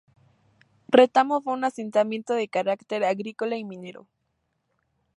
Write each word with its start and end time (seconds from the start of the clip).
Retamo 0.89 1.41
fue 1.41 1.53
un 1.53 1.63
asentamiento 1.63 2.33
de 2.33 2.47
carácter 2.47 3.03
agrícola 3.03 3.55
y 3.55 3.63
minero. 3.63 4.07